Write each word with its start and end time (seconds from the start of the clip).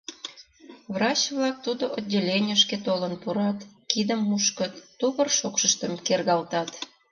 Врач-влак 0.93 1.55
тудо 1.65 1.85
отделенийышке 1.97 2.77
толын 2.85 3.13
пурат, 3.23 3.59
кидым 3.91 4.19
мушкыт, 4.29 4.73
тувыр 4.99 5.27
шокшыштым 5.39 5.93
кергалтат. 6.05 6.69